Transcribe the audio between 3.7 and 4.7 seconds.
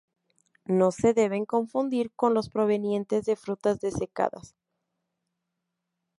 desecadas.